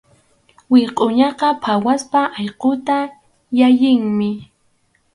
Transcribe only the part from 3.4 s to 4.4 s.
llallinmi.